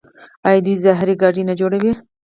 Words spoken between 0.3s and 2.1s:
آیا دوی زرهي ګاډي نه جوړوي؟